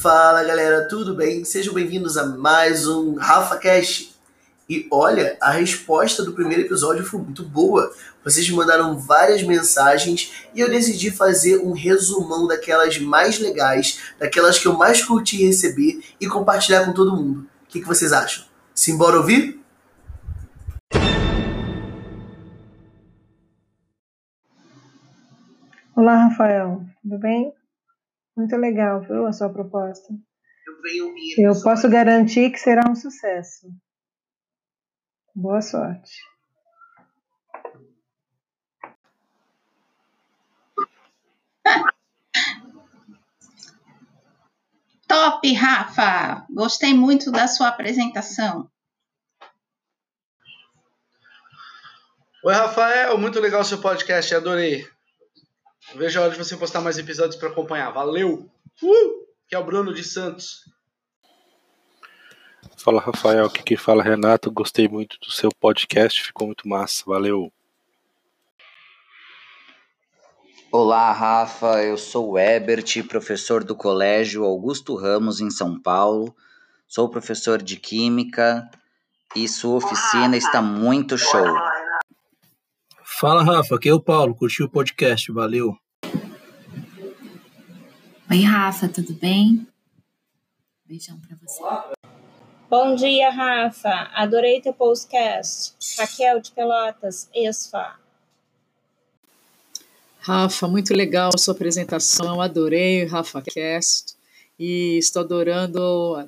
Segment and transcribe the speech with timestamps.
[0.00, 1.44] Fala galera, tudo bem?
[1.44, 4.14] Sejam bem-vindos a mais um Rafa Cash.
[4.70, 7.92] E olha, a resposta do primeiro episódio foi muito boa.
[8.22, 14.56] Vocês me mandaram várias mensagens e eu decidi fazer um resumão daquelas mais legais, daquelas
[14.56, 17.40] que eu mais curti receber e compartilhar com todo mundo.
[17.64, 18.44] O que, que vocês acham?
[18.72, 19.60] Simbora ouvir?
[25.96, 26.84] Olá, Rafael.
[27.02, 27.57] Tudo bem?
[28.38, 30.14] Muito legal, viu, a sua proposta.
[30.64, 33.66] Eu, venho eu posso garantir que será um sucesso.
[35.34, 36.12] Boa sorte.
[45.08, 46.46] Top, Rafa!
[46.48, 48.70] Gostei muito da sua apresentação.
[52.44, 54.88] Oi, Rafael, muito legal o seu podcast, adorei.
[55.94, 57.90] Veja a hora de você postar mais episódios para acompanhar.
[57.90, 58.50] Valeu!
[58.82, 59.26] Uh!
[59.48, 60.68] Que é o Bruno de Santos.
[62.76, 64.50] Fala Rafael, aqui que fala Renato.
[64.50, 67.02] Gostei muito do seu podcast, ficou muito massa.
[67.06, 67.50] Valeu!
[70.70, 71.82] Olá, Rafa.
[71.82, 76.36] Eu sou o Ebert, professor do Colégio Augusto Ramos, em São Paulo.
[76.86, 78.70] Sou professor de Química
[79.34, 81.46] e sua oficina está muito show.
[83.20, 83.74] Fala, Rafa.
[83.74, 84.32] Aqui é o Paulo.
[84.32, 85.32] Curtiu o podcast.
[85.32, 85.76] Valeu.
[88.30, 88.86] Oi, Rafa.
[88.86, 89.66] Tudo bem?
[90.86, 91.60] Beijão pra você.
[92.70, 94.08] Bom dia, Rafa.
[94.14, 95.74] Adorei teu podcast.
[95.98, 97.96] Raquel de Pelotas, ESFA.
[100.20, 102.40] Rafa, muito legal a sua apresentação.
[102.40, 104.14] Adorei o Rafa Cast
[104.56, 105.82] e estou adorando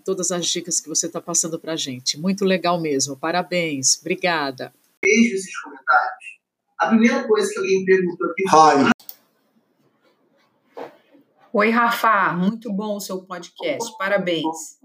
[0.04, 2.18] todas as dicas que você está passando para a gente.
[2.18, 3.16] Muito legal mesmo.
[3.16, 3.96] Parabéns.
[4.00, 4.72] Obrigada.
[5.02, 5.79] Esses comentários
[6.80, 8.90] a primeira coisa que alguém perguntou aqui foi.
[11.52, 14.79] Oi, Rafa, muito bom o seu podcast, parabéns.